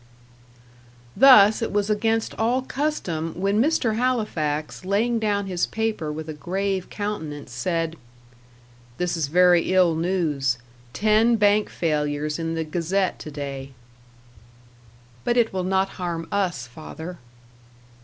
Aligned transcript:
Thus 1.15 1.61
it 1.61 1.71
was 1.71 1.87
against 1.91 2.33
all 2.39 2.63
custom 2.63 3.39
when 3.39 3.61
Mr. 3.61 3.97
Halifax, 3.97 4.83
laying 4.83 5.19
down 5.19 5.45
his 5.45 5.67
paper 5.67 6.11
with 6.11 6.27
a 6.27 6.33
grave 6.33 6.89
countenance, 6.89 7.51
said: 7.51 7.97
"This 8.97 9.15
is 9.15 9.27
very 9.27 9.71
ill 9.73 9.93
news. 9.95 10.57
Ten 10.91 11.35
Bank 11.35 11.69
failures 11.69 12.39
in 12.39 12.55
the 12.55 12.63
Gazette 12.63 13.19
to 13.19 13.29
day." 13.29 13.73
"But 15.23 15.37
it 15.37 15.53
will 15.53 15.61
not 15.63 15.89
harm 16.01 16.27
us, 16.31 16.65
father." 16.65 17.19